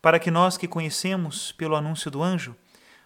[0.00, 2.54] para que nós que conhecemos, pelo anúncio do anjo,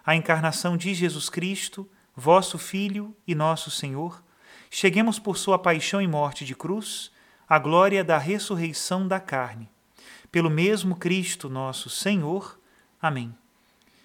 [0.04, 4.22] a encarnação de Jesus Cristo, vosso Filho e nosso Senhor,
[4.70, 7.10] cheguemos por sua paixão e morte de cruz
[7.48, 9.68] à glória da ressurreição da carne.
[10.30, 12.58] Pelo mesmo Cristo nosso Senhor.
[13.00, 13.34] Amém.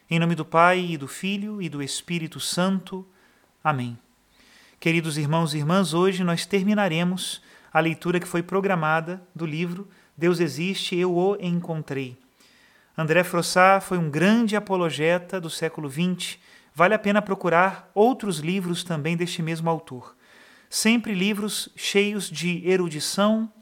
[0.09, 3.05] Em nome do Pai e do Filho e do Espírito Santo.
[3.63, 3.97] Amém.
[4.79, 7.41] Queridos irmãos e irmãs, hoje nós terminaremos
[7.73, 12.17] a leitura que foi programada do livro Deus Existe, Eu o Encontrei
[12.97, 16.39] André Frossard foi um grande apologeta do século XX.
[16.73, 20.15] Vale a pena procurar outros livros também deste mesmo autor.
[20.67, 23.53] Sempre livros cheios de erudição,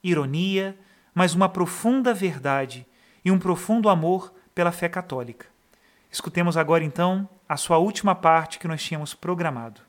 [0.00, 0.78] ironia,
[1.12, 2.86] mas uma profunda verdade
[3.24, 5.46] e um profundo amor pela fé católica.
[6.08, 9.80] Escutemos agora então a sua última parte que nós tínhamos programado.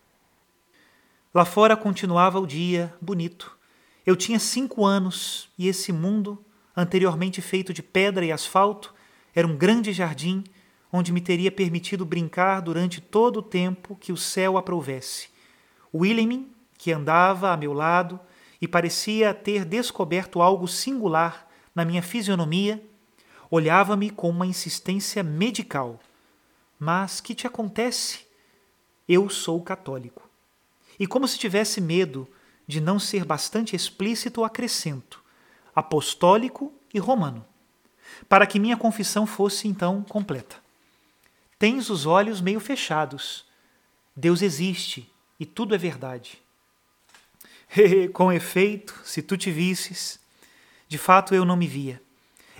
[1.31, 3.55] Lá fora continuava o dia bonito.
[4.03, 6.43] Eu tinha cinco anos e esse mundo,
[6.75, 8.94] anteriormente feito de pedra e asfalto,
[9.35, 10.45] era um grande jardim
[10.91, 15.27] onde me teria permitido brincar durante todo o tempo que o céu aprouvesse.
[15.93, 16.45] William,
[16.77, 18.17] que andava a meu lado
[18.61, 22.81] e parecia ter descoberto algo singular na minha fisionomia,
[23.51, 25.99] olhava-me com uma insistência medical.
[26.79, 28.25] Mas que te acontece?
[29.07, 30.29] Eu sou católico.
[30.97, 32.25] E como se tivesse medo
[32.65, 35.21] de não ser bastante explícito, acrescento:
[35.75, 37.45] apostólico e romano
[38.27, 40.57] para que minha confissão fosse então completa.
[41.57, 43.45] Tens os olhos meio fechados.
[44.15, 46.41] Deus existe e tudo é verdade.
[48.13, 50.19] Com efeito, se tu te visses,
[50.87, 52.01] de fato eu não me via.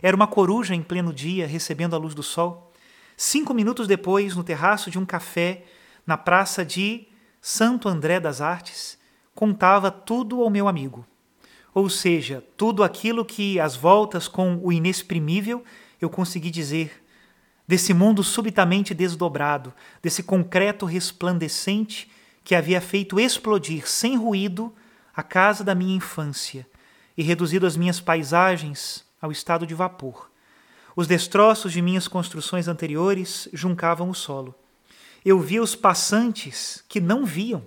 [0.02, 2.72] Era uma coruja em pleno dia, recebendo a luz do sol.
[3.16, 5.64] Cinco minutos depois, no terraço de um café,
[6.06, 7.08] na praça de
[7.42, 8.98] Santo André das Artes,
[9.34, 11.06] contava tudo ao meu amigo
[11.75, 15.62] ou seja, tudo aquilo que às voltas com o inexprimível
[16.00, 17.03] eu consegui dizer,
[17.68, 22.09] desse mundo subitamente desdobrado, desse concreto resplandecente
[22.46, 24.74] que havia feito explodir sem ruído
[25.14, 26.66] a casa da minha infância
[27.18, 30.31] e reduzido as minhas paisagens ao estado de vapor.
[30.96, 34.56] Os destroços de minhas construções anteriores juncavam o solo.
[35.25, 37.64] Eu via os passantes que não viam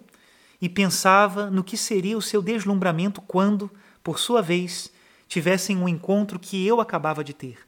[0.62, 3.70] e pensava no que seria o seu deslumbramento quando,
[4.08, 4.90] por sua vez,
[5.28, 7.58] tivessem um encontro que eu acabava de ter,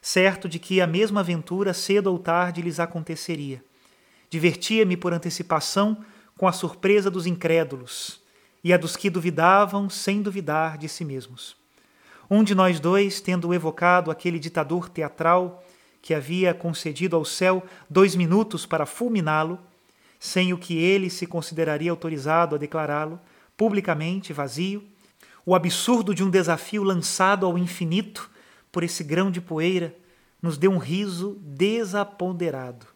[0.00, 3.60] certo de que a mesma aventura cedo ou tarde lhes aconteceria.
[4.30, 6.04] Divertia-me por antecipação
[6.38, 8.20] com a surpresa dos incrédulos
[8.62, 11.56] e a dos que duvidavam sem duvidar de si mesmos.
[12.30, 15.64] Um de nós dois, tendo evocado aquele ditador teatral
[16.00, 17.60] que havia concedido ao céu
[17.90, 19.58] dois minutos para fulminá-lo,
[20.20, 23.18] sem o que ele se consideraria autorizado a declará-lo,
[23.56, 24.91] publicamente vazio,
[25.44, 28.30] o absurdo de um desafio lançado ao infinito
[28.70, 29.94] por esse grão de poeira
[30.40, 32.86] nos deu um riso desaponderado.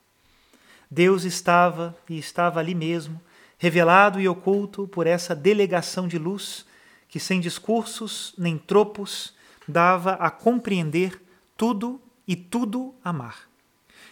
[0.90, 3.20] Deus estava e estava ali mesmo,
[3.58, 6.66] revelado e oculto por essa delegação de luz
[7.08, 9.34] que, sem discursos nem tropos,
[9.66, 11.20] dava a compreender
[11.56, 13.48] tudo e tudo amar.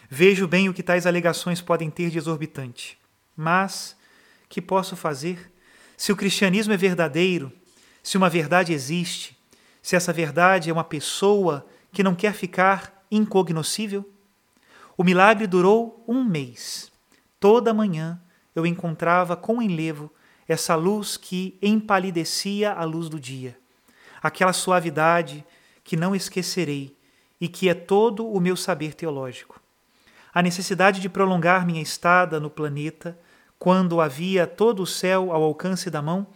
[0.09, 2.97] Vejo bem o que tais alegações podem ter de exorbitante,
[3.35, 3.95] mas
[4.55, 5.51] que posso fazer?
[5.97, 7.51] Se o cristianismo é verdadeiro,
[8.05, 9.35] se uma verdade existe,
[9.81, 14.07] se essa verdade é uma pessoa que não quer ficar incognoscível?
[14.95, 16.91] O milagre durou um mês.
[17.39, 18.21] toda manhã
[18.55, 20.13] eu encontrava com enlevo
[20.47, 23.57] essa luz que empalidecia a luz do dia,
[24.21, 25.43] aquela suavidade
[25.83, 26.95] que não esquecerei
[27.41, 29.59] e que é todo o meu saber teológico.
[30.31, 33.17] A necessidade de prolongar minha estada no planeta,
[33.57, 36.27] quando havia todo o céu ao alcance da mão,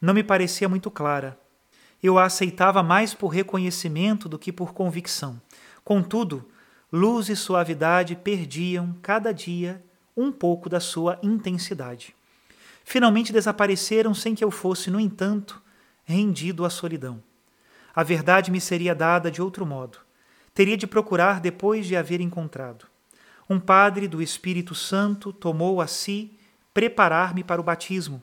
[0.00, 1.38] não me parecia muito clara.
[2.02, 5.40] Eu a aceitava mais por reconhecimento do que por convicção.
[5.84, 6.48] Contudo,
[6.92, 9.82] luz e suavidade perdiam cada dia
[10.16, 12.14] um pouco da sua intensidade.
[12.84, 15.60] Finalmente desapareceram sem que eu fosse, no entanto,
[16.04, 17.22] rendido à solidão.
[17.94, 19.98] A verdade me seria dada de outro modo.
[20.54, 22.86] Teria de procurar depois de haver encontrado.
[23.50, 26.38] Um padre do Espírito Santo tomou a si
[26.72, 28.22] preparar-me para o batismo,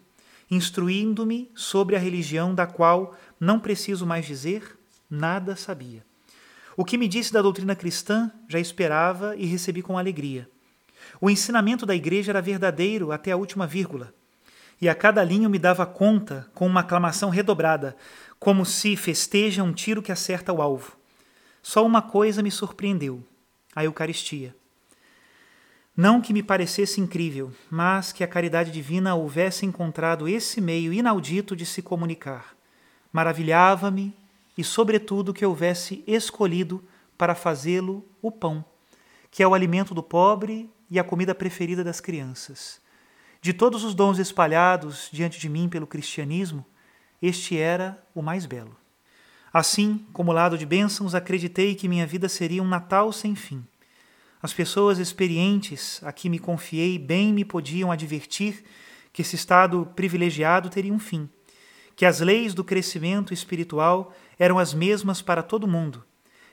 [0.50, 4.78] instruindo-me sobre a religião da qual não preciso mais dizer
[5.10, 6.06] nada sabia.
[6.78, 10.50] O que me disse da doutrina cristã já esperava e recebi com alegria.
[11.22, 14.14] O ensinamento da igreja era verdadeiro até a última vírgula.
[14.82, 17.96] E a cada linho me dava conta com uma aclamação redobrada,
[18.38, 20.98] como se festeja um tiro que acerta o alvo.
[21.64, 23.24] Só uma coisa me surpreendeu:
[23.74, 24.54] a Eucaristia.
[25.98, 31.56] Não que me parecesse incrível, mas que a caridade divina houvesse encontrado esse meio inaudito
[31.56, 32.54] de se comunicar.
[33.14, 34.14] Maravilhava-me
[34.58, 36.84] e, sobretudo, que houvesse escolhido
[37.18, 38.66] para fazê-lo o pão,
[39.32, 42.82] que é o alimento do pobre e a comida preferida das crianças.
[43.42, 46.66] De todos os dons espalhados diante de mim pelo cristianismo,
[47.22, 48.76] este era o mais belo.
[49.54, 53.66] Assim, como lado de bênçãos, acreditei que minha vida seria um Natal sem fim.
[54.46, 58.64] As pessoas experientes a que me confiei bem me podiam advertir
[59.12, 61.28] que esse estado privilegiado teria um fim,
[61.96, 66.06] que as leis do crescimento espiritual eram as mesmas para todo mundo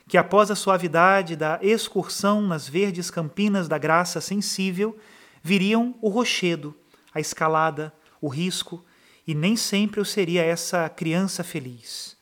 [0.09, 4.99] que após a suavidade da excursão nas verdes campinas da graça sensível,
[5.43, 6.75] viriam o rochedo,
[7.15, 8.83] a escalada, o risco,
[9.27, 12.17] e nem sempre eu seria essa criança feliz.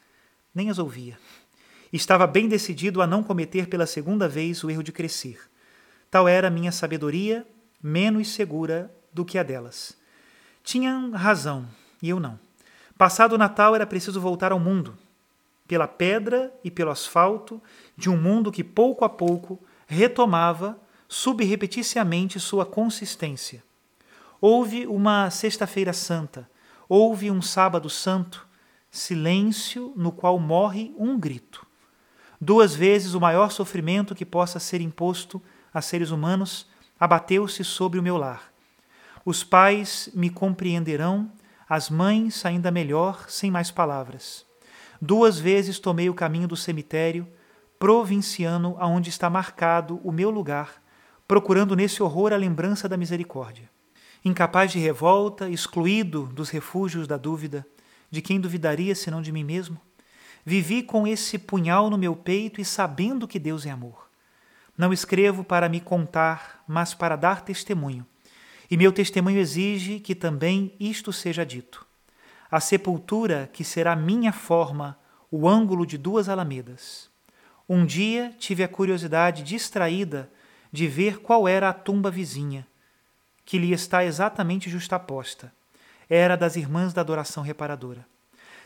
[0.55, 1.17] Nem as ouvia.
[1.93, 5.50] Estava bem decidido a não cometer pela segunda vez o erro de crescer.
[6.11, 7.47] Tal era a minha sabedoria,
[7.83, 9.97] menos segura do que a delas.
[10.65, 11.67] Tinham razão,
[12.03, 12.39] e eu não.
[12.99, 14.99] Passado o Natal era preciso voltar ao mundo,
[15.69, 17.63] pela pedra e pelo asfalto
[17.97, 20.77] de um mundo que pouco a pouco retomava
[21.09, 23.63] subrepeticiamente sua consistência.
[24.41, 26.49] Houve uma Sexta-feira Santa,
[26.89, 28.47] houve um Sábado Santo,
[28.91, 31.65] silêncio no qual morre um grito.
[32.41, 35.41] Duas vezes o maior sofrimento que possa ser imposto
[35.73, 36.67] a seres humanos
[36.99, 38.53] abateu-se sobre o meu lar.
[39.25, 41.31] Os pais me compreenderão,
[41.69, 44.45] as mães ainda melhor, sem mais palavras.
[45.01, 47.27] Duas vezes tomei o caminho do cemitério
[47.79, 50.83] provinciano aonde está marcado o meu lugar,
[51.27, 53.71] procurando nesse horror a lembrança da misericórdia.
[54.23, 57.67] Incapaz de revolta, excluído dos refúgios da dúvida,
[58.11, 59.81] de quem duvidaria senão de mim mesmo,
[60.45, 64.10] vivi com esse punhal no meu peito e sabendo que Deus é amor.
[64.81, 68.07] Não escrevo para me contar, mas para dar testemunho.
[68.71, 71.85] E meu testemunho exige que também isto seja dito
[72.51, 74.99] a sepultura que será minha forma,
[75.31, 77.11] o ângulo de duas alamedas.
[77.69, 80.33] Um dia tive a curiosidade distraída
[80.73, 82.67] de ver qual era a tumba vizinha,
[83.45, 85.53] que lhe está exatamente justaposta.
[86.09, 88.07] Era das irmãs da adoração reparadora.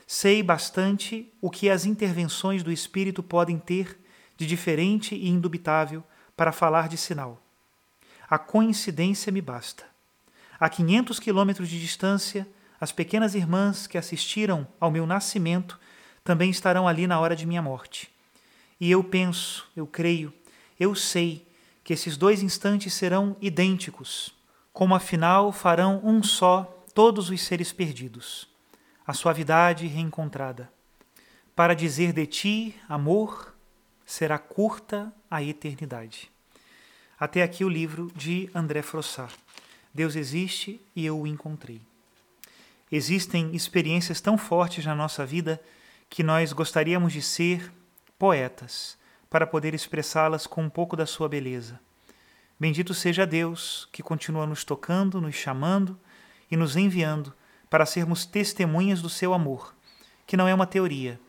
[0.06, 4.03] Sei bastante o que as intervenções do Espírito podem ter
[4.36, 6.02] de diferente e indubitável
[6.36, 7.40] para falar de sinal.
[8.28, 9.84] A coincidência me basta.
[10.58, 12.46] A 500 quilômetros de distância,
[12.80, 15.78] as pequenas irmãs que assistiram ao meu nascimento
[16.22, 18.10] também estarão ali na hora de minha morte.
[18.80, 20.32] E eu penso, eu creio,
[20.78, 21.46] eu sei
[21.84, 24.34] que esses dois instantes serão idênticos,
[24.72, 28.48] como afinal farão um só todos os seres perdidos,
[29.06, 30.70] a suavidade reencontrada.
[31.54, 33.53] Para dizer de ti, amor,
[34.04, 36.30] será curta a eternidade.
[37.18, 39.34] Até aqui o livro de André Frossard.
[39.92, 41.80] Deus existe e eu o encontrei.
[42.90, 45.60] Existem experiências tão fortes na nossa vida
[46.10, 47.72] que nós gostaríamos de ser
[48.18, 48.98] poetas
[49.30, 51.80] para poder expressá-las com um pouco da sua beleza.
[52.58, 55.98] Bendito seja Deus que continua nos tocando, nos chamando
[56.50, 57.34] e nos enviando
[57.68, 59.74] para sermos testemunhas do seu amor,
[60.26, 61.20] que não é uma teoria,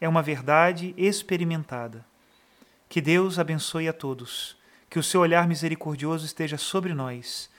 [0.00, 2.04] é uma verdade experimentada.
[2.88, 4.56] Que Deus abençoe a todos,
[4.88, 7.50] que o seu olhar misericordioso esteja sobre nós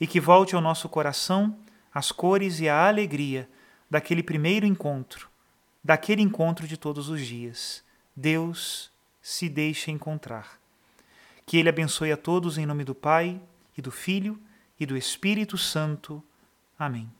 [0.00, 1.56] e que volte ao nosso coração
[1.92, 3.48] as cores e a alegria
[3.90, 5.28] daquele primeiro encontro,
[5.82, 7.82] daquele encontro de todos os dias.
[8.14, 8.90] Deus
[9.22, 10.58] se deixa encontrar.
[11.46, 13.40] Que Ele abençoe a todos em nome do Pai,
[13.76, 14.38] e do Filho,
[14.78, 16.22] e do Espírito Santo.
[16.78, 17.10] Amém.